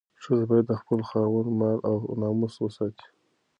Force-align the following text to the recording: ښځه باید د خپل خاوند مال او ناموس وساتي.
ښځه 0.23 0.45
باید 0.49 0.65
د 0.69 0.73
خپل 0.81 0.99
خاوند 1.09 1.49
مال 1.59 1.77
او 1.89 1.95
ناموس 2.21 2.53
وساتي. 2.59 3.07